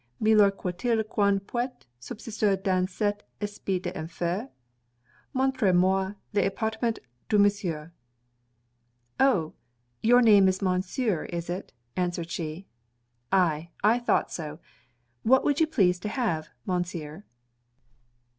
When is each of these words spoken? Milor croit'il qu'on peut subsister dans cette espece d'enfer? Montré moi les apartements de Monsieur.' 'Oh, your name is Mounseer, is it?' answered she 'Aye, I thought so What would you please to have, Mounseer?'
Milor 0.19 0.49
croit'il 0.49 1.03
qu'on 1.03 1.39
peut 1.39 1.69
subsister 1.99 2.55
dans 2.63 2.89
cette 2.89 3.21
espece 3.39 3.83
d'enfer? 3.83 4.49
Montré 5.31 5.75
moi 5.75 6.15
les 6.33 6.47
apartements 6.47 6.95
de 7.29 7.37
Monsieur.' 7.37 7.91
'Oh, 9.19 9.53
your 10.01 10.23
name 10.23 10.47
is 10.47 10.59
Mounseer, 10.59 11.25
is 11.25 11.51
it?' 11.51 11.71
answered 11.95 12.31
she 12.31 12.65
'Aye, 13.31 13.69
I 13.83 13.99
thought 13.99 14.31
so 14.31 14.57
What 15.21 15.43
would 15.43 15.59
you 15.59 15.67
please 15.67 15.99
to 15.99 16.09
have, 16.09 16.49
Mounseer?' 16.65 17.23